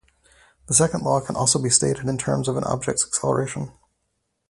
[0.65, 3.71] The second law can also be stated in terms of an object's acceleration.